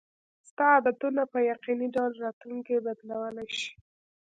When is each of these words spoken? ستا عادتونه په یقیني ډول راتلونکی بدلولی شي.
ستا 0.49 0.65
عادتونه 0.75 1.21
په 1.31 1.39
یقیني 1.51 1.87
ډول 1.95 2.11
راتلونکی 2.25 2.83
بدلولی 2.85 3.47
شي. 3.57 3.69